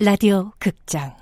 라디오 0.00 0.52
극장 0.60 1.16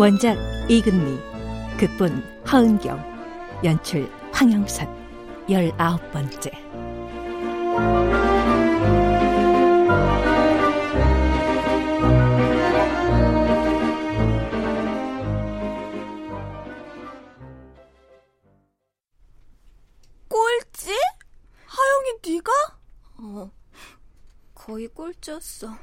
원작 0.00 0.38
이근미, 0.70 1.18
극본 1.78 2.22
허은경, 2.50 3.60
연출 3.62 4.10
황영선, 4.32 4.88
열아홉 5.50 6.10
번째. 6.10 6.50
꼴찌? 20.28 20.92
하영이 21.66 22.12
네가? 22.26 22.52
어, 23.18 23.50
거의 24.54 24.88
꼴찌였어. 24.88 25.76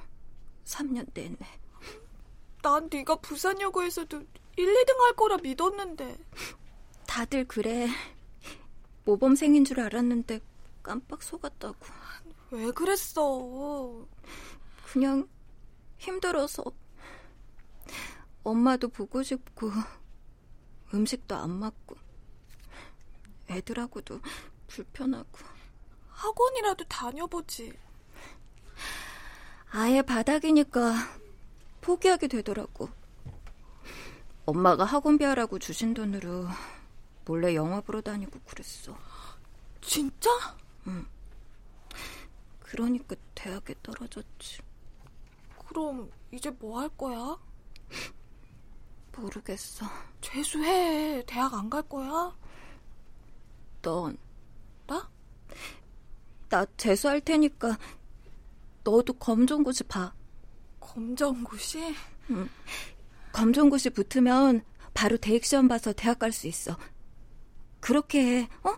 3년 0.65 1.05
내내. 1.13 1.37
난 2.67 2.89
네가 2.91 3.15
부산여고에서도 3.15 4.23
1, 4.57 4.73
2등 4.73 4.99
할 4.99 5.13
거라 5.13 5.37
믿었는데. 5.37 6.17
다들 7.07 7.47
그래. 7.47 7.87
모범생인 9.05 9.63
줄 9.63 9.79
알았는데 9.79 10.41
깜빡 10.83 11.23
속았다고. 11.23 11.77
왜 12.51 12.69
그랬어? 12.71 14.05
그냥 14.91 15.29
힘들어서. 15.97 16.65
엄마도 18.43 18.89
보고 18.89 19.23
싶고 19.23 19.71
음식도 20.93 21.35
안 21.35 21.51
맞고 21.51 21.95
애들하고도 23.49 24.19
불편하고 24.67 25.39
학원이라도 26.09 26.83
다녀보지. 26.85 27.77
아예 29.69 30.01
바닥이니까 30.01 30.93
포기하게 31.91 32.27
되더라고. 32.27 32.89
엄마가 34.45 34.83
학원비 34.83 35.23
하라고 35.23 35.57
주신 35.57 35.93
돈으로 35.93 36.45
몰래 37.23 37.55
영화 37.55 37.79
보러 37.79 38.01
다니고 38.01 38.41
그랬어. 38.45 38.93
진짜? 39.79 40.29
응. 40.87 41.05
그러니까 42.59 43.15
대학에 43.33 43.73
떨어졌지. 43.81 44.59
그럼 45.69 46.11
이제 46.31 46.49
뭐 46.49 46.81
할 46.81 46.89
거야? 46.89 47.37
모르겠어. 49.15 49.85
재수해. 50.19 51.23
대학 51.25 51.53
안 51.53 51.69
갈 51.69 51.81
거야? 51.83 52.35
넌? 53.81 54.17
나? 54.87 55.09
나 56.49 56.65
재수할 56.75 57.21
테니까 57.21 57.77
너도 58.83 59.13
검정고시 59.13 59.85
봐. 59.85 60.13
검정고시? 60.87 61.95
응. 62.31 62.49
검정고시 63.33 63.89
붙으면 63.91 64.63
바로 64.93 65.17
대학 65.17 65.43
시험 65.43 65.67
봐서 65.67 65.93
대학 65.93 66.17
갈 66.19 66.31
수 66.31 66.47
있어. 66.47 66.77
그렇게 67.79 68.39
해. 68.41 68.49
어? 68.63 68.75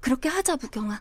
그렇게 0.00 0.28
하자, 0.28 0.56
부경아. 0.56 1.00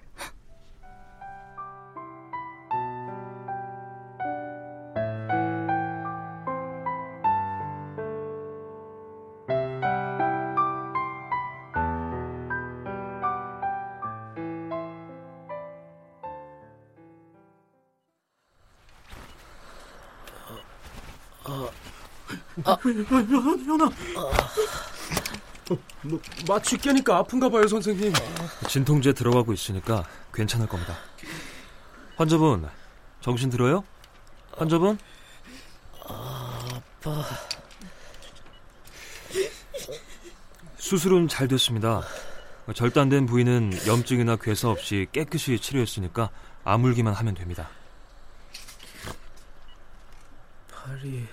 아, 22.65 22.77
현아. 22.83 23.85
어, 24.15 25.77
뭐, 26.01 26.19
마취 26.47 26.77
깨니까 26.77 27.17
아픈가 27.17 27.49
봐요, 27.49 27.67
선생님. 27.67 28.11
진통제 28.67 29.13
들어가고 29.13 29.53
있으니까 29.53 30.03
괜찮을 30.33 30.67
겁니다. 30.67 30.97
환자분, 32.17 32.67
정신 33.21 33.49
들어요? 33.49 33.83
환자분? 34.57 34.97
아파. 36.03 37.23
수술은 40.77 41.27
잘 41.27 41.47
됐습니다. 41.47 42.01
절단된 42.75 43.25
부위는 43.25 43.71
염증이나 43.87 44.35
괴사 44.37 44.69
없이 44.69 45.07
깨끗이 45.11 45.59
치료했으니까 45.59 46.29
아물기만 46.63 47.13
하면 47.13 47.33
됩니다. 47.33 47.69
팔이 50.71 51.27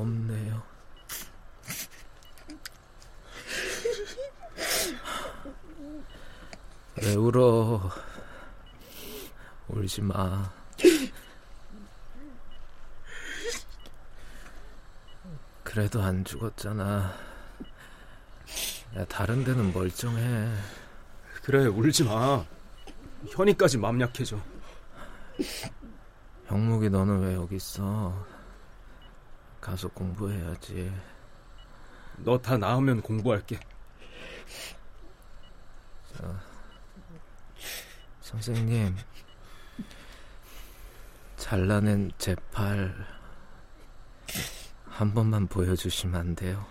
없네요. 0.00 0.62
왜 7.02 7.14
울어? 7.14 7.90
울지 9.68 10.02
마. 10.02 10.50
그래도 15.62 16.02
안 16.02 16.24
죽었잖아. 16.24 17.14
야, 18.96 19.04
다른 19.06 19.44
데는 19.44 19.72
멀쩡해. 19.74 20.50
그래, 21.42 21.66
울지 21.66 22.04
마. 22.04 22.44
현이까지 23.28 23.78
맘 23.78 24.00
약해져. 24.00 24.40
형묵이 26.46 26.88
너는 26.88 27.20
왜 27.20 27.34
여기 27.34 27.56
있어? 27.56 28.35
가서 29.66 29.88
공부해야지. 29.88 30.94
너 32.18 32.38
다 32.38 32.56
나으면 32.56 33.02
공부할게. 33.02 33.58
저, 36.14 36.36
선생님, 38.20 38.96
잘라낸 41.36 42.12
제 42.16 42.36
팔 42.52 42.94
한 44.88 45.12
번만 45.12 45.48
보여주시면 45.48 46.14
안 46.20 46.34
돼요? 46.36 46.64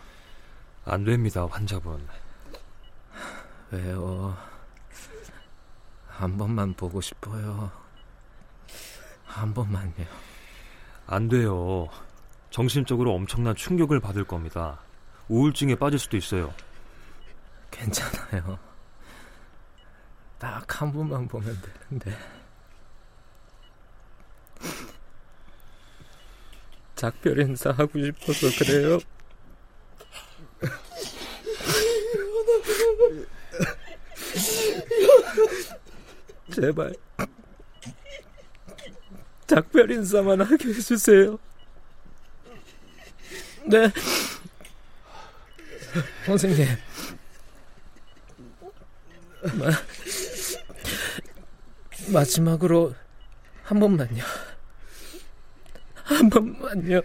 안 0.85 1.03
됩니다, 1.03 1.45
환자분. 1.51 2.07
왜요? 3.71 4.37
한 6.07 6.37
번만 6.37 6.73
보고 6.73 7.01
싶어요. 7.01 7.69
한 9.25 9.53
번만요. 9.53 10.05
안 11.07 11.27
돼요. 11.27 11.89
정신적으로 12.55 13.13
엄청난 13.13 13.53
충격을 13.53 13.99
받을 13.99 14.23
겁니다. 14.23 14.79
우울증에 15.27 15.75
빠질 15.75 15.99
수도 15.99 16.15
있어요. 16.15 16.53
괜찮아요. 17.69 18.57
딱 20.39 20.63
한 20.79 20.93
번만 20.93 21.27
보면 21.27 21.61
되는데. 21.89 22.17
작별 26.95 27.39
인사 27.41 27.71
하고 27.71 28.01
싶어서 28.01 28.47
그래요. 28.57 28.99
제발 36.53 36.93
작별 39.45 39.91
인사만 39.91 40.39
하게 40.39 40.69
해주세요. 40.69 41.37
네, 43.75 43.91
선생님. 46.25 46.65
마, 49.59 49.69
마지막으로 52.13 52.95
한 53.63 53.79
번만요. 53.79 54.23
한 55.95 56.29
번만요. 56.29 57.01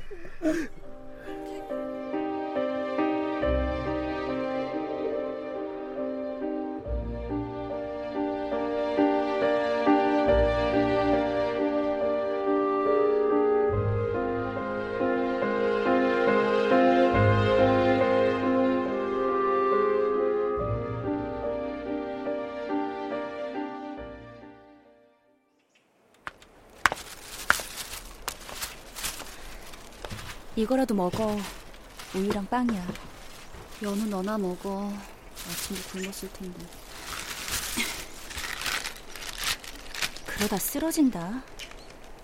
이거라도 30.60 30.94
먹어. 30.94 31.38
우유랑 32.14 32.46
빵이야. 32.48 32.86
연우 33.82 34.04
너나 34.04 34.36
먹어. 34.36 34.92
아침도 35.48 35.82
굶었을 35.90 36.30
텐데. 36.34 36.58
그러다 40.26 40.58
쓰러진다. 40.58 41.42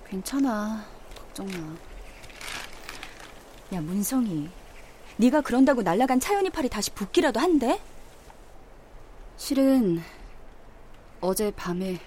괜찮아. 0.06 0.86
걱정 1.16 1.46
마. 1.46 1.74
야, 3.72 3.80
문성이. 3.80 4.50
네가 5.16 5.40
그런다고 5.40 5.80
날라간 5.80 6.20
차연이 6.20 6.50
팔이 6.50 6.68
다시 6.68 6.90
붓기라도 6.90 7.40
한대? 7.40 7.80
실은 9.38 10.02
어제 11.22 11.50
밤에 11.52 11.98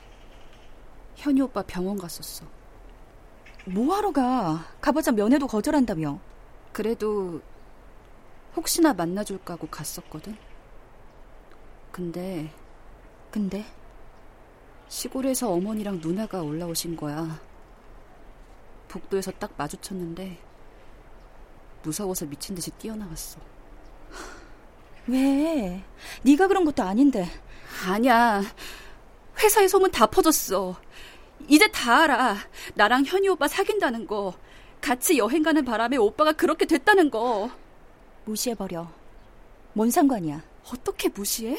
현이 1.15 1.41
오빠 1.41 1.63
병원 1.63 1.97
갔었어. 1.97 2.58
뭐하러 3.69 4.11
가? 4.11 4.65
가보자 4.81 5.11
면회도 5.11 5.47
거절한다며. 5.47 6.19
그래도 6.73 7.41
혹시나 8.55 8.93
만나줄까 8.93 9.53
하고 9.53 9.67
갔었거든. 9.67 10.35
근데 11.91 12.51
근데 13.31 13.65
시골에서 14.87 15.51
어머니랑 15.51 15.99
누나가 16.01 16.41
올라오신 16.41 16.95
거야. 16.95 17.39
복도에서 18.87 19.31
딱 19.31 19.51
마주쳤는데 19.55 20.39
무서워서 21.83 22.25
미친 22.25 22.55
듯이 22.55 22.71
뛰어나갔어. 22.71 23.39
왜? 25.07 25.83
네가 26.23 26.47
그런 26.47 26.65
것도 26.65 26.81
아닌데. 26.83 27.27
아니야. 27.87 28.41
회사에 29.41 29.67
소문 29.67 29.91
다 29.91 30.07
퍼졌어. 30.07 30.75
이제 31.47 31.69
다 31.71 32.03
알아. 32.03 32.37
나랑 32.75 33.05
현이 33.05 33.27
오빠 33.29 33.47
사귄다는 33.47 34.07
거. 34.07 34.33
같이 34.81 35.17
여행 35.17 35.43
가는 35.43 35.63
바람에 35.65 35.97
오빠가 35.97 36.31
그렇게 36.31 36.65
됐다는 36.65 37.09
거. 37.09 37.49
무시해버려. 38.25 38.87
뭔 39.73 39.89
상관이야? 39.89 40.41
어떻게 40.71 41.09
무시해? 41.09 41.57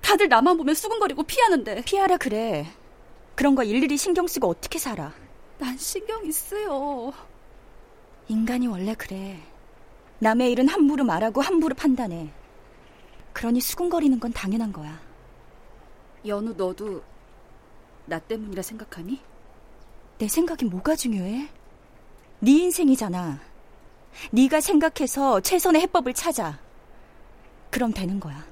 다들 0.00 0.28
나만 0.28 0.56
보면 0.56 0.74
수근거리고 0.74 1.22
피하는데. 1.24 1.82
피하라 1.82 2.16
그래. 2.16 2.66
그런 3.34 3.54
거 3.54 3.62
일일이 3.62 3.96
신경 3.96 4.26
쓰고 4.26 4.48
어떻게 4.48 4.78
살아? 4.78 5.12
난 5.58 5.76
신경이 5.76 6.32
쓰여. 6.32 7.12
인간이 8.28 8.66
원래 8.66 8.94
그래. 8.94 9.40
남의 10.20 10.50
일은 10.52 10.68
함부로 10.68 11.04
말하고 11.04 11.40
함부로 11.40 11.74
판단해. 11.74 12.30
그러니 13.32 13.60
수근거리는 13.60 14.18
건 14.18 14.32
당연한 14.32 14.72
거야. 14.72 15.00
연우 16.26 16.54
너도 16.56 17.02
나 18.08 18.18
때문이라 18.18 18.62
생각하니? 18.62 19.20
내 20.16 20.28
생각이 20.28 20.64
뭐가 20.64 20.96
중요해? 20.96 21.48
네 22.40 22.50
인생이잖아. 22.50 23.38
네가 24.32 24.60
생각해서 24.60 25.40
최선의 25.40 25.82
해법을 25.82 26.14
찾아. 26.14 26.58
그럼 27.70 27.92
되는 27.92 28.18
거야. 28.18 28.44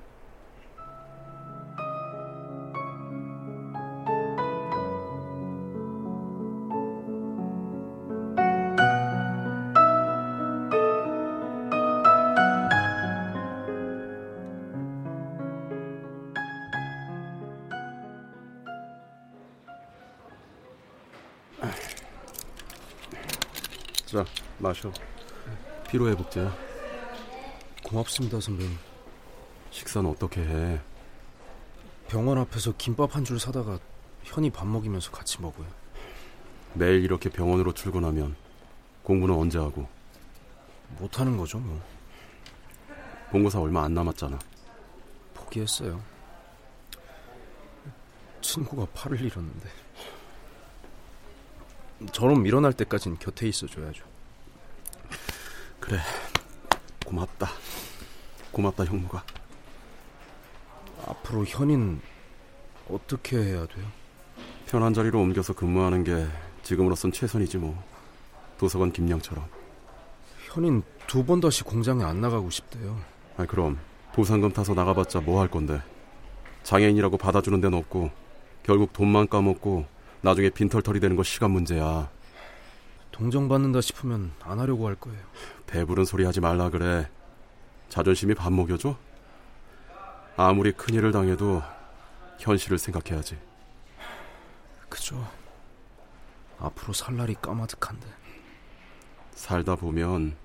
마셔. 24.90 24.92
피로 25.88 26.08
회복제야. 26.08 26.54
고맙습니다, 27.84 28.40
선배님. 28.40 28.76
식사는 29.70 30.08
어떻게 30.10 30.40
해? 30.42 30.80
병원 32.08 32.38
앞에서 32.38 32.72
김밥 32.76 33.14
한 33.16 33.24
줄 33.24 33.38
사다가 33.38 33.78
현이 34.24 34.50
밥 34.50 34.66
먹이면서 34.66 35.10
같이 35.10 35.40
먹어요. 35.40 35.66
매일 36.74 37.04
이렇게 37.04 37.28
병원으로 37.28 37.72
출근하면 37.72 38.36
공부는 39.02 39.34
언제 39.34 39.58
하고? 39.58 39.88
못하는 40.98 41.36
거죠, 41.36 41.58
뭐. 41.58 41.80
본고사 43.30 43.60
얼마 43.60 43.84
안 43.84 43.94
남았잖아. 43.94 44.38
포기했어요. 45.34 46.00
친구가 48.40 48.86
팔을 48.94 49.20
잃었는데. 49.20 49.68
저럼 52.12 52.46
일어날 52.46 52.72
때까진 52.72 53.18
곁에 53.18 53.48
있어줘야죠. 53.48 54.04
그래, 55.86 55.98
고맙다. 57.04 57.48
고맙다, 58.50 58.84
형무가. 58.84 59.24
앞으로 61.06 61.44
현인 61.44 62.00
어떻게 62.90 63.36
해야 63.36 63.66
돼요? 63.66 63.86
편한 64.66 64.92
자리로 64.94 65.20
옮겨서 65.20 65.52
근무하는 65.52 66.02
게 66.02 66.26
지금으로선 66.64 67.12
최선이지 67.12 67.58
뭐. 67.58 67.80
도서관 68.58 68.90
김양처럼. 68.90 69.44
현인 70.50 70.82
두 71.06 71.22
번 71.24 71.40
다시 71.40 71.62
공장에 71.62 72.02
안 72.02 72.20
나가고 72.20 72.50
싶대요. 72.50 72.98
아 73.36 73.44
그럼 73.46 73.78
보상금 74.12 74.50
타서 74.52 74.74
나가봤자 74.74 75.20
뭐 75.20 75.40
할 75.40 75.48
건데. 75.48 75.80
장애인이라고 76.64 77.16
받아주는 77.16 77.60
데는 77.60 77.78
없고 77.78 78.10
결국 78.64 78.92
돈만 78.92 79.28
까먹고 79.28 79.84
나중에 80.22 80.50
빈털털이 80.50 80.98
되는 80.98 81.14
거 81.14 81.22
시간 81.22 81.52
문제야. 81.52 82.10
동정 83.16 83.48
받는다 83.48 83.80
싶으면 83.80 84.30
안 84.42 84.60
하려고 84.60 84.86
할 84.86 84.94
거예요. 84.94 85.18
배부른 85.66 86.04
소리 86.04 86.26
하지 86.26 86.42
말라 86.42 86.68
그래. 86.68 87.08
자존심이 87.88 88.34
밥 88.34 88.52
먹여줘? 88.52 88.94
아무리 90.36 90.70
큰 90.70 90.94
일을 90.94 91.12
당해도 91.12 91.62
현실을 92.38 92.76
생각해야지. 92.76 93.38
그죠. 94.90 95.26
앞으로 96.58 96.92
살 96.92 97.16
날이 97.16 97.34
까마득한데. 97.40 98.06
살다 99.30 99.76
보면 99.76 100.36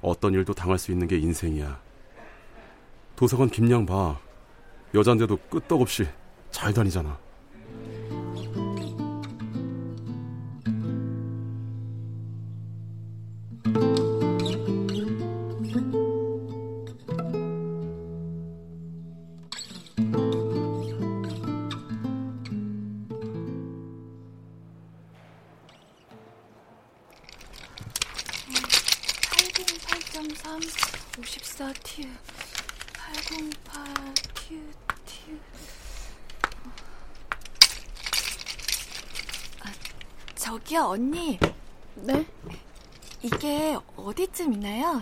어떤 0.00 0.32
일도 0.32 0.54
당할 0.54 0.78
수 0.78 0.92
있는 0.92 1.08
게 1.08 1.18
인생이야. 1.18 1.80
도서관 3.16 3.48
김양 3.48 3.86
봐. 3.86 4.16
여잔데도 4.94 5.36
끄떡없이 5.50 6.06
잘 6.52 6.72
다니잖아. 6.72 7.18
저기요, 40.50 40.86
언니. 40.86 41.38
네? 41.94 42.26
이게 43.22 43.78
어디쯤 43.94 44.54
있나요? 44.54 45.00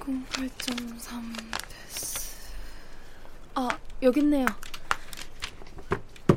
808.3 0.00 1.34
데스. 1.88 2.52
아, 3.54 3.70
여기 4.02 4.20
있네요. 4.20 4.44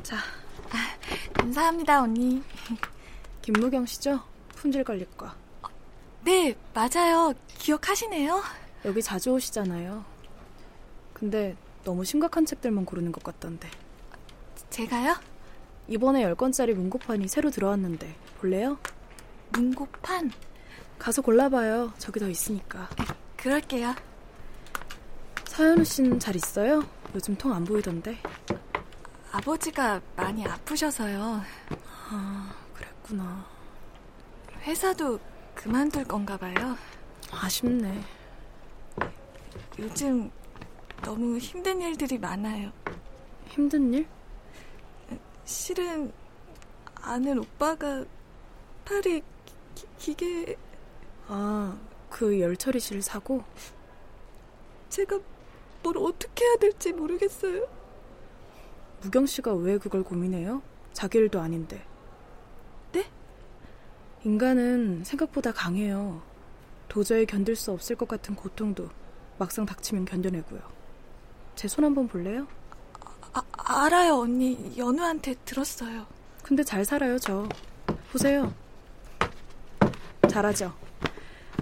자. 0.03 0.15
아, 0.15 0.97
감사합니다, 1.33 2.03
언니. 2.03 2.41
김무경 3.41 3.85
씨죠? 3.85 4.23
품질관리과. 4.55 5.35
네, 6.23 6.55
맞아요. 6.73 7.33
기억하시네요. 7.57 8.41
여기 8.85 9.03
자주 9.03 9.31
오시잖아요. 9.31 10.05
근데 11.11 11.57
너무 11.83 12.05
심각한 12.05 12.45
책들만 12.45 12.85
고르는 12.85 13.11
것 13.11 13.21
같던데. 13.21 13.69
제가요? 14.69 15.17
이번에 15.87 16.23
10권짜리 16.33 16.73
문고판이 16.73 17.27
새로 17.27 17.49
들어왔는데 17.49 18.13
볼래요? 18.39 18.77
문고판? 19.51 20.31
가서 20.99 21.21
골라봐요. 21.21 21.93
저기 21.97 22.19
더 22.19 22.27
있으니까. 22.27 22.89
그럴게요. 23.37 23.95
서현우 25.45 25.83
씨는 25.83 26.19
잘 26.19 26.35
있어요? 26.35 26.83
요즘 27.15 27.35
통 27.35 27.53
안 27.53 27.63
보이던데. 27.63 28.17
아버지가 29.31 30.01
많이 30.15 30.45
아프셔서요. 30.45 31.41
아, 32.09 32.55
그랬구나. 32.73 33.45
회사도 34.63 35.19
그만둘 35.55 36.03
건가 36.03 36.37
봐요. 36.37 36.75
아쉽네. 37.31 38.03
요즘 39.79 40.29
너무 41.03 41.37
힘든 41.37 41.81
일들이 41.81 42.17
많아요. 42.17 42.71
힘든 43.47 43.93
일? 43.93 44.07
실은 45.47 46.11
아는 46.95 47.39
오빠가 47.39 48.03
팔이 48.83 49.23
기, 49.75 49.85
기계... 49.97 50.57
아, 51.27 51.77
그 52.09 52.37
열처리 52.39 52.79
실 52.81 53.01
사고? 53.01 53.43
제가 54.89 55.19
뭘 55.83 55.97
어떻게 55.99 56.43
해야 56.43 56.57
될지 56.57 56.91
모르겠어요. 56.91 57.65
무경 59.01 59.25
씨가 59.25 59.53
왜 59.55 59.77
그걸 59.77 60.03
고민해요? 60.03 60.61
자기 60.91 61.17
일도 61.19 61.39
아닌데. 61.39 61.85
네? 62.91 63.05
인간은 64.25 65.05
생각보다 65.05 65.53
강해요. 65.53 66.21
도저히 66.89 67.25
견딜 67.25 67.55
수 67.55 67.71
없을 67.71 67.95
것 67.95 68.07
같은 68.09 68.35
고통도 68.35 68.89
막상 69.37 69.65
닥치면 69.65 70.03
견뎌내고요. 70.05 70.59
제 71.55 71.67
손 71.69 71.85
한번 71.85 72.07
볼래요? 72.09 72.47
아, 73.69 73.83
알아요, 73.83 74.19
언니. 74.19 74.73
연우한테 74.77 75.35
들었어요. 75.43 76.05
근데 76.41 76.63
잘 76.63 76.85
살아요, 76.85 77.19
저. 77.19 77.49
보세요. 78.13 78.53
잘하죠? 80.29 80.73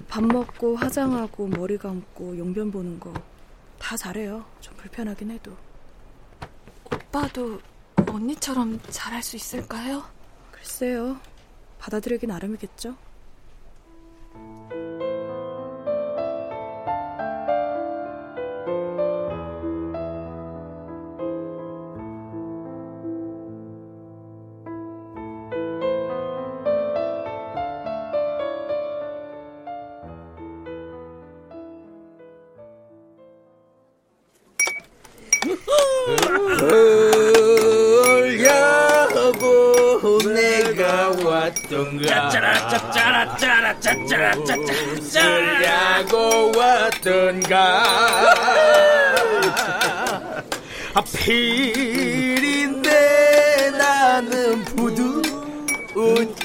밥 0.07 0.23
먹고, 0.23 0.75
화장하고, 0.75 1.47
머리 1.47 1.79
감고, 1.79 2.37
용변 2.37 2.71
보는 2.71 2.99
거. 2.99 3.11
다 3.79 3.97
잘해요. 3.97 4.45
좀 4.61 4.75
불편하긴 4.77 5.31
해도. 5.31 5.57
오빠도 6.93 7.59
언니처럼 8.07 8.79
잘할 8.89 9.23
수 9.23 9.35
있을까요? 9.35 10.03
글쎄요. 10.51 11.19
받아들이기 11.79 12.27
나름이겠죠? 12.27 12.95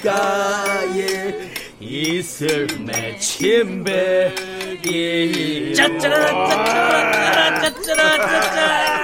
옷가에 0.01 1.51
있을 1.79 2.67
내 2.85 3.17
침배기 3.19 4.85
짜짜라 5.75 6.27
짜짜라 6.49 7.61
짜짜라 7.61 8.17
짜짜라 8.17 9.01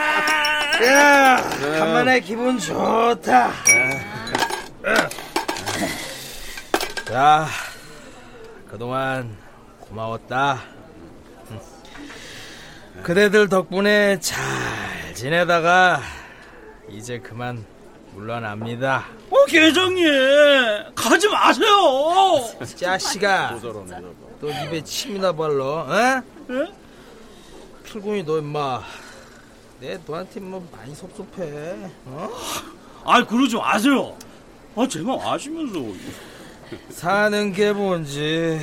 야, 0.84 1.36
간만에 1.78 2.20
기분 2.20 2.58
좋다. 2.58 3.50
자, 7.08 7.46
그동안 8.68 9.34
고마웠다. 9.80 10.60
그대들 13.02 13.48
덕분에 13.48 14.20
잘 14.20 14.36
지내다가 15.14 16.02
이제 16.90 17.20
그만 17.20 17.64
물러납니다. 18.16 19.04
어 19.30 19.44
계장님 19.44 20.06
가지 20.94 21.28
마세요 21.28 21.66
자식아, 22.74 23.58
너 24.40 24.48
입에 24.48 24.82
침이나 24.82 25.32
발라, 25.32 25.64
어? 25.64 26.22
예? 26.50 26.72
필gun이 27.84 28.24
너 28.24 28.38
임마. 28.38 28.82
내 29.80 29.98
너한테 30.06 30.40
뭐 30.40 30.66
많이 30.72 30.94
섭섭해, 30.94 31.76
어? 32.06 32.30
아 33.04 33.22
그러지 33.22 33.56
마세요 33.56 34.16
아 34.74 34.88
제가 34.88 35.18
아시면서 35.32 35.78
사는 36.88 37.52
게 37.52 37.72
뭔지 37.74 38.58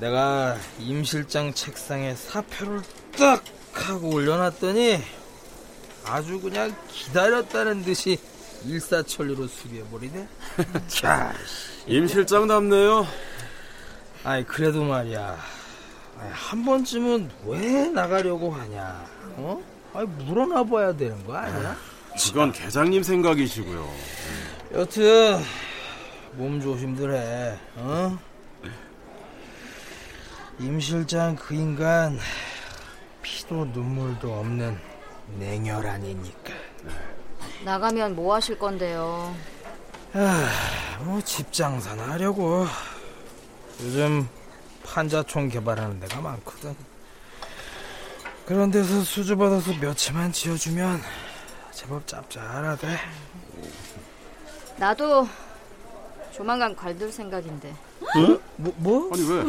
내가 0.00 0.56
임 0.80 1.04
실장 1.04 1.52
책상에 1.54 2.14
사표를 2.16 2.82
딱 3.16 3.42
하고 3.72 4.10
올려놨더니 4.10 4.98
아주 6.08 6.40
그냥 6.40 6.74
기다렸다는 6.88 7.82
듯이 7.84 8.18
일사천리로 8.64 9.46
수비해버리네 9.46 10.26
자, 10.88 11.32
임 11.86 12.06
실장답네요. 12.06 13.06
아이 14.24 14.44
그래도 14.44 14.82
말이야 14.84 15.38
아이, 16.18 16.30
한 16.32 16.64
번쯤은 16.64 17.30
왜 17.46 17.88
나가려고 17.88 18.50
하냐 18.50 19.06
어? 19.36 19.62
아이 19.94 20.04
물어나봐야 20.04 20.96
되는 20.96 21.24
거 21.24 21.36
아니야? 21.36 21.76
그건 22.26 22.52
계장님 22.52 23.02
생각이시고요. 23.02 23.88
여튼 24.74 25.40
몸 26.32 26.60
조심들 26.60 27.14
해. 27.14 27.58
어? 27.76 28.18
임 30.58 30.80
실장 30.80 31.36
그 31.36 31.54
인간 31.54 32.18
피도 33.22 33.66
눈물도 33.66 34.32
없는 34.40 34.76
냉혈 35.38 35.86
아니니까. 35.86 36.54
나가면 37.64 38.14
뭐 38.16 38.34
하실 38.34 38.58
건데요? 38.58 39.34
아, 40.14 40.48
뭐 41.00 41.20
집장사나 41.20 42.12
하려고. 42.12 42.66
요즘 43.80 44.28
판자총 44.84 45.48
개발하는 45.48 46.00
데가 46.00 46.20
많거든. 46.20 46.74
그런 48.46 48.70
데서 48.70 49.02
수주 49.02 49.36
받아서 49.36 49.72
며칠만 49.78 50.32
지어주면 50.32 51.00
제법 51.72 52.06
짭짤하대. 52.06 52.88
나도 54.78 55.28
조만간 56.32 56.74
관둘 56.74 57.12
생각인데. 57.12 57.70
어? 57.70 58.38
뭐, 58.56 58.72
뭐? 58.78 59.10
아니 59.12 59.22
왜? 59.28 59.44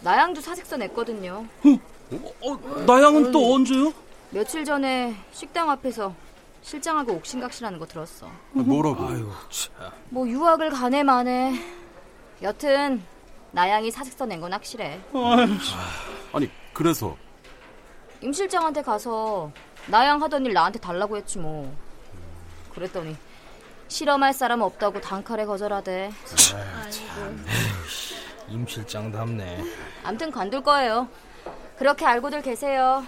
나양도 0.00 0.40
사직서 0.40 0.76
냈거든요. 0.78 1.44
어, 2.40 2.84
나양은 2.86 3.32
또 3.32 3.54
언제요? 3.54 3.92
며칠 4.30 4.64
전에 4.64 5.14
식당 5.32 5.70
앞에서 5.70 6.14
실장하고 6.62 7.12
옥신각신하는 7.12 7.78
거 7.78 7.86
들었어. 7.86 8.28
뭐라고? 8.52 9.04
아이고, 9.06 9.30
참. 9.50 9.90
뭐 10.10 10.28
유학을 10.28 10.70
가네 10.70 11.02
마네. 11.04 11.54
여튼 12.42 13.02
나양이 13.52 13.90
사직서 13.90 14.26
낸 14.26 14.40
건 14.40 14.52
확실해. 14.52 15.00
아니 16.32 16.50
그래서 16.72 17.16
임 18.20 18.32
실장한테 18.32 18.82
가서 18.82 19.50
나양 19.86 20.20
하던 20.22 20.44
일 20.44 20.52
나한테 20.52 20.78
달라고 20.80 21.16
했지 21.16 21.38
뭐. 21.38 21.74
그랬더니 22.74 23.16
실험할 23.88 24.34
사람 24.34 24.60
없다고 24.60 25.00
단칼에 25.00 25.44
거절하대. 25.46 26.10
임 28.48 28.66
실장답네. 28.66 29.62
암튼 30.04 30.30
관둘 30.32 30.62
거예요. 30.62 31.08
그렇게 31.78 32.04
알고들 32.04 32.42
계세요. 32.42 33.04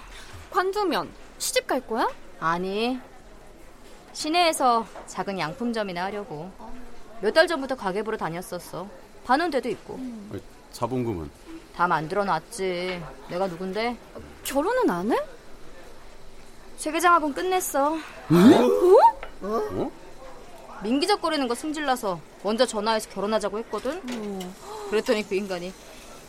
관두면 0.51 1.09
시집 1.39 1.67
갈 1.67 1.81
거야? 1.87 2.09
아니 2.41 2.99
시내에서 4.13 4.87
작은 5.07 5.39
양품점이나 5.39 6.05
하려고. 6.05 6.51
몇 7.21 7.33
달 7.33 7.47
전부터 7.47 7.75
가게 7.77 8.03
보러 8.03 8.17
다녔었어. 8.17 8.89
반은 9.25 9.51
돼도 9.51 9.69
있고. 9.71 9.99
자본금은? 10.73 11.31
다 11.77 11.87
만들어 11.87 12.25
놨지. 12.25 13.03
내가 13.29 13.47
누군데? 13.47 13.97
결혼은 14.45 14.89
안 14.91 15.13
해? 15.13 15.17
최 16.77 16.91
계장하고는 16.93 17.35
끝냈어. 17.35 17.97
어? 19.43 19.91
민기적거리는 20.83 21.49
거 21.49 21.55
승질나서 21.55 22.21
먼저 22.45 22.65
전화해서 22.65 23.11
결혼하자고 23.11 23.59
했거든? 23.59 24.01
그랬더니 24.91 25.29
그 25.29 25.35
인간이 25.35 25.73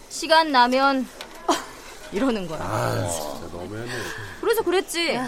시간 0.10 0.52
나면 0.52 1.08
이러는 2.12 2.48
거야. 2.48 2.60
아 2.64 3.08
너무했네. 3.70 3.92
그래서 4.42 4.64
그랬지. 4.64 5.20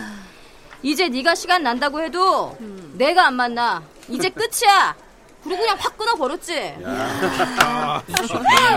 이제 0.83 1.07
네가 1.09 1.35
시간 1.35 1.61
난다고 1.63 2.01
해도 2.01 2.57
내가 2.93 3.27
안 3.27 3.35
만나. 3.35 3.83
이제 4.09 4.29
끝이야. 4.33 4.95
그리고 5.43 5.59
그냥 5.59 5.77
확 5.79 5.97
끊어버렸지. 5.97 6.75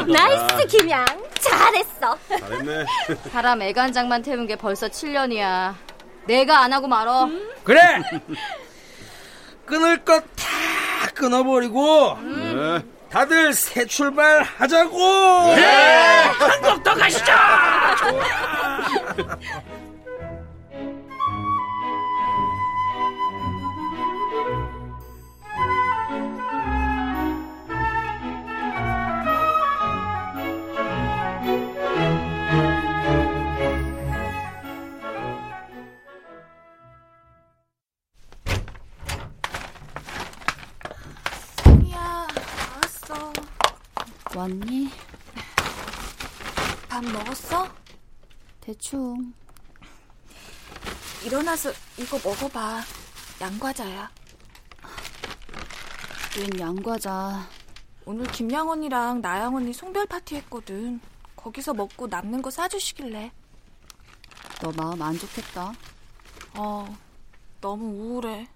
Nice 0.07 0.67
김양. 0.69 1.05
잘했어. 1.41 2.19
잘했네. 2.29 2.87
사람 3.31 3.63
애간장만 3.63 4.23
태운 4.23 4.47
게 4.47 4.57
벌써 4.57 4.89
7년이야. 4.89 5.75
내가 6.27 6.61
안 6.61 6.73
하고 6.73 6.89
말어. 6.89 7.29
그래! 7.65 7.81
끊을 9.67 10.05
것 10.05 10.23
다 10.37 11.11
끊어버리고, 11.15 12.17
네. 12.23 12.83
다들 13.11 13.53
새 13.53 13.85
출발 13.87 14.43
하자고! 14.43 14.99
한국 16.39 16.83
더 16.83 16.95
가시죠 16.95 17.33
성희야, 41.57 42.27
왔니? 44.35 44.91
밥 46.89 47.05
먹었어? 47.05 47.84
대충. 48.65 49.35
일어나서 51.23 51.71
이거 51.99 52.19
먹어봐. 52.25 52.81
양과자야. 53.39 54.11
웬 56.39 56.59
양과자. 56.59 57.47
오늘 58.07 58.27
김양 58.29 58.71
언니랑 58.71 59.21
나양 59.21 59.55
언니 59.55 59.75
송별 59.75 60.07
파티 60.07 60.37
했거든. 60.37 60.99
거기서 61.37 61.75
먹고 61.75 62.07
남는 62.07 62.41
거 62.41 62.51
싸주시길래. 62.51 63.33
너 64.63 64.73
마음 64.73 65.03
안 65.03 65.19
좋겠다. 65.19 65.75
어, 66.57 66.97
너무 67.61 67.85
우울해. 67.85 68.49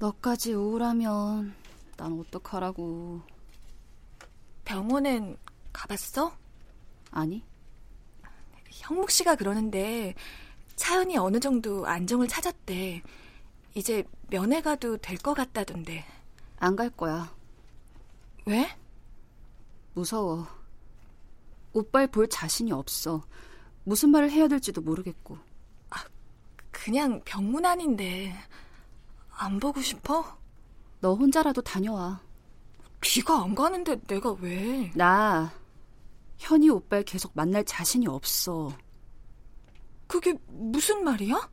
너까지 0.00 0.54
우울하면 0.54 1.54
난 1.96 2.18
어떡하라고. 2.18 3.22
병원엔 4.64 5.36
가봤어? 5.72 6.36
아니. 7.12 7.44
형묵 8.78 9.10
씨가 9.10 9.36
그러는데 9.36 10.14
차연이 10.76 11.16
어느 11.16 11.40
정도 11.40 11.86
안정을 11.86 12.28
찾았대. 12.28 13.02
이제 13.74 14.04
면회 14.30 14.60
가도 14.62 14.96
될 14.98 15.18
것 15.18 15.34
같다던데. 15.34 16.04
안 16.58 16.76
갈 16.76 16.90
거야. 16.90 17.32
왜? 18.46 18.68
무서워. 19.94 20.46
오빠를 21.72 22.06
볼 22.08 22.28
자신이 22.28 22.72
없어. 22.72 23.22
무슨 23.84 24.10
말을 24.10 24.30
해야 24.30 24.48
될지도 24.48 24.80
모르겠고. 24.80 25.38
아, 25.90 26.04
그냥 26.70 27.20
병문 27.24 27.64
안인데 27.64 28.34
안 29.30 29.60
보고 29.60 29.80
싶어? 29.80 30.38
너 31.00 31.14
혼자라도 31.14 31.62
다녀와. 31.62 32.20
비가 33.00 33.42
안 33.42 33.54
가는데 33.54 34.00
내가 34.06 34.32
왜? 34.40 34.90
나 34.94 35.52
현이 36.38 36.68
오빠를 36.70 37.04
계속 37.04 37.32
만날 37.34 37.64
자신이 37.64 38.06
없어. 38.06 38.70
그게 40.06 40.34
무슨 40.48 41.04
말이야? 41.04 41.50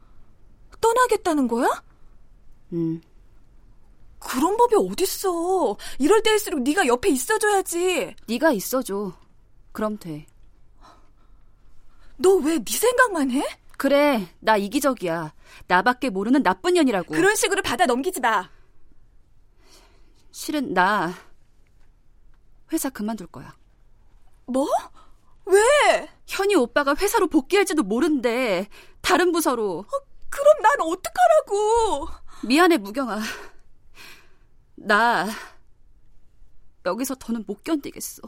떠나겠다는 0.79 1.47
거야? 1.47 1.67
응. 2.73 3.01
그런 4.19 4.57
법이 4.57 4.75
어딨어. 4.75 5.77
이럴 5.99 6.23
때일수록 6.23 6.61
네가 6.61 6.87
옆에 6.87 7.09
있어줘야지. 7.09 8.15
네가 8.27 8.51
있어줘. 8.53 9.13
그럼 9.71 9.97
돼. 9.97 10.25
너 12.17 12.37
왜 12.39 12.59
네 12.59 12.77
생각만 12.77 13.31
해? 13.31 13.43
그래, 13.77 14.33
나 14.39 14.55
이기적이야. 14.55 15.33
나밖에 15.67 16.09
모르는 16.09 16.43
나쁜 16.43 16.75
년이라고. 16.75 17.13
그런 17.13 17.35
식으로 17.35 17.61
받아 17.61 17.85
넘기지 17.85 18.21
마. 18.21 18.49
실은 20.31 20.73
나 20.73 21.13
회사 22.71 22.89
그만둘 22.89 23.27
거야. 23.27 23.53
뭐? 24.47 24.67
왜? 25.45 26.09
현이 26.27 26.55
오빠가 26.55 26.95
회사로 26.95 27.27
복귀할지도 27.27 27.83
모른대. 27.83 28.67
다른 29.01 29.31
부서로. 29.31 29.79
어, 29.79 30.05
그럼 30.29 30.61
난 30.61 30.81
어떡하라고? 30.81 32.07
미안해, 32.47 32.77
무경아. 32.77 33.19
나 34.75 35.27
여기서 36.85 37.15
더는 37.15 37.43
못 37.47 37.63
견디겠어. 37.63 38.21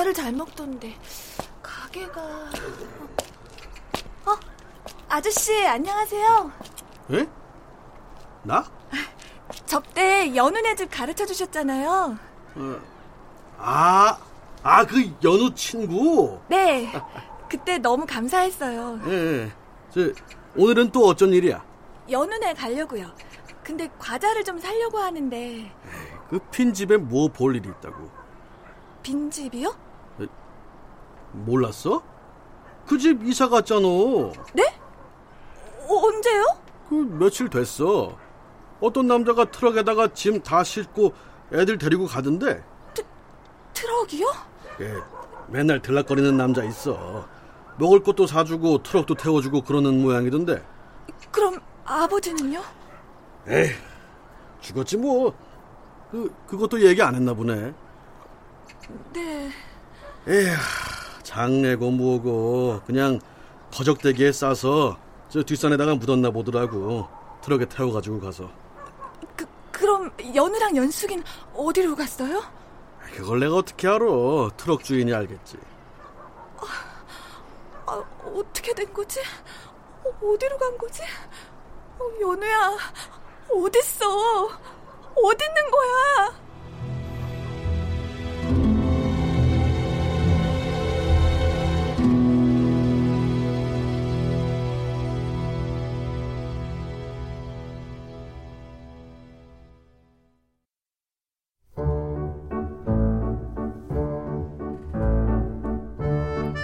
과자를 0.00 0.14
잘 0.14 0.32
먹던데 0.32 0.94
가게가 1.62 2.20
어? 4.24 4.36
아저씨 5.08 5.66
안녕하세요 5.66 6.52
에? 7.12 7.28
나? 8.42 8.64
접대 9.66 10.34
연은 10.34 10.64
애들 10.66 10.88
가르쳐 10.88 11.26
주셨잖아요 11.26 12.18
어. 12.54 12.80
아, 13.58 14.18
아, 14.62 14.86
그 14.86 15.12
연우 15.22 15.54
친구? 15.54 16.40
네 16.48 16.90
그때 17.48 17.78
너무 17.78 18.06
감사했어요 18.06 19.00
예, 19.06 19.12
예. 19.12 19.52
저, 19.90 20.00
오늘은 20.56 20.92
또 20.92 21.06
어쩐 21.06 21.30
일이야? 21.30 21.64
연은에 22.10 22.54
가려고요 22.54 23.10
근데 23.62 23.90
과자를 23.98 24.44
좀 24.44 24.58
사려고 24.58 24.98
하는데 24.98 25.70
그 26.28 26.38
빈집에 26.50 26.96
뭐 26.96 27.28
볼 27.28 27.56
일이 27.56 27.68
있다고 27.68 28.10
빈집이요? 29.02 29.89
몰랐어? 31.32 32.02
그 32.86 32.98
집 32.98 33.22
이사 33.24 33.48
갔잖아. 33.48 33.86
네? 34.52 34.64
어, 35.88 35.94
언제요? 36.06 36.44
그 36.88 36.94
며칠 36.94 37.48
됐어. 37.48 38.16
어떤 38.80 39.06
남자가 39.06 39.44
트럭에다가 39.44 40.12
짐 40.12 40.42
다 40.42 40.64
싣고 40.64 41.12
애들 41.52 41.78
데리고 41.78 42.06
가던데. 42.06 42.62
트, 42.94 43.02
트럭이요? 43.74 44.26
예, 44.80 44.94
맨날 45.48 45.80
들락거리는 45.82 46.36
남자 46.36 46.64
있어. 46.64 47.28
먹을 47.78 48.02
것도 48.02 48.26
사주고 48.26 48.82
트럭도 48.82 49.14
태워주고 49.14 49.62
그러는 49.62 50.02
모양이던데. 50.02 50.62
그럼 51.30 51.60
아버지는요? 51.84 52.60
에이, 53.48 53.70
죽었지 54.60 54.96
뭐. 54.96 55.34
그 56.10 56.32
그것도 56.48 56.80
얘기 56.82 57.00
안 57.02 57.14
했나 57.14 57.32
보네. 57.34 57.72
네. 59.12 59.50
에휴, 60.26 60.54
장례고 61.30 61.92
뭐고 61.92 62.80
그냥 62.86 63.20
거적대기에 63.72 64.32
싸서 64.32 64.98
저 65.28 65.44
뒷산에다가 65.44 65.94
묻었나 65.94 66.32
보더라고. 66.32 67.06
트럭에 67.40 67.66
태워가지고 67.66 68.18
가서. 68.20 68.50
그 69.36 69.46
그럼 69.70 70.10
연우랑 70.34 70.76
연숙인 70.76 71.22
어디로 71.54 71.94
갔어요? 71.94 72.42
그걸 73.14 73.38
내가 73.38 73.54
어떻게 73.54 73.86
알아? 73.86 74.06
트럭 74.56 74.82
주인이 74.82 75.14
알겠지. 75.14 75.56
아, 76.58 76.66
아, 77.86 78.04
어떻게 78.34 78.74
된 78.74 78.92
거지? 78.92 79.20
어, 80.04 80.36
디로 80.36 80.58
간 80.58 80.76
거지? 80.76 81.00
어, 82.00 82.04
연우야, 82.20 82.76
어딨어? 83.50 84.48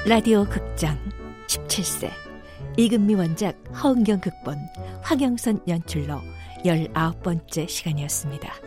라디오 0.08 0.44
극장 0.44 0.96
17세 1.48 2.08
이금미 2.76 3.16
원작 3.16 3.56
허은경 3.82 4.20
극본 4.20 4.56
황영선 5.02 5.62
연출로 5.66 6.20
19번째 6.64 7.68
시간이었습니다. 7.68 8.65